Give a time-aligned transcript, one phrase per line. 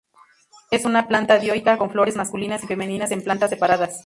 [0.71, 3.99] Es una planta dioica, con flores masculinas y femeninas en plantas separadas.